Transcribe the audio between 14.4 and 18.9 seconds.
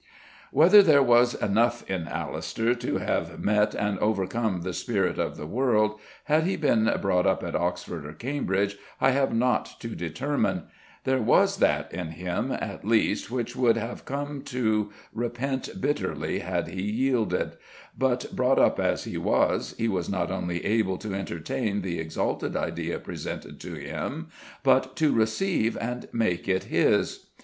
to, repent bitterly had he yielded; but brought up